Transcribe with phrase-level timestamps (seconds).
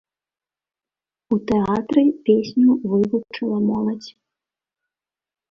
[1.35, 4.11] У тэатры песню вывучыла моладзь.